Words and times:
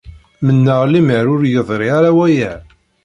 Mennaɣ 0.45 0.81
lemmer 0.85 1.25
ur 1.33 1.41
yeḍri 1.53 1.89
ara 1.97 2.11
waya. 2.17 2.53